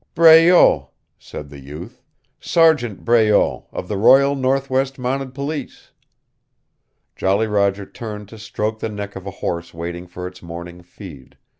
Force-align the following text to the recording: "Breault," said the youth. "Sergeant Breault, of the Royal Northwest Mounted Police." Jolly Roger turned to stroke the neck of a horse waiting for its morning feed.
"Breault," 0.15 0.89
said 1.19 1.49
the 1.51 1.59
youth. 1.59 2.01
"Sergeant 2.39 3.05
Breault, 3.05 3.67
of 3.71 3.87
the 3.87 3.97
Royal 3.97 4.33
Northwest 4.33 4.97
Mounted 4.97 5.35
Police." 5.35 5.91
Jolly 7.15 7.45
Roger 7.45 7.85
turned 7.85 8.27
to 8.29 8.39
stroke 8.39 8.79
the 8.79 8.89
neck 8.89 9.15
of 9.15 9.27
a 9.27 9.37
horse 9.45 9.75
waiting 9.75 10.07
for 10.07 10.25
its 10.25 10.41
morning 10.41 10.81
feed. 10.81 11.37